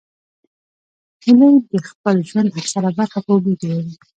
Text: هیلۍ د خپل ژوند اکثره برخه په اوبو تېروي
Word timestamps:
هیلۍ 1.23 1.55
د 1.71 1.73
خپل 1.89 2.15
ژوند 2.29 2.49
اکثره 2.59 2.89
برخه 2.97 3.19
په 3.25 3.29
اوبو 3.33 3.51
تېروي 3.59 3.95